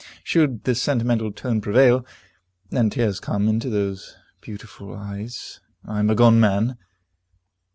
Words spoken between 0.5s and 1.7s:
the sentimental tone